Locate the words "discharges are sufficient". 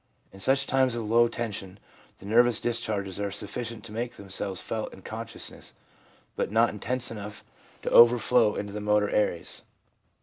2.59-3.83